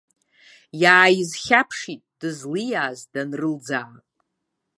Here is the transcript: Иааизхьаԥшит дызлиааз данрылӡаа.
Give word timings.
Иааизхьаԥшит 0.81 2.01
дызлиааз 2.19 2.99
данрылӡаа. 3.13 3.91